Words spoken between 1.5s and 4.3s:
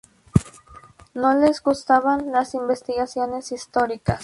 gustaban las investigaciones históricas.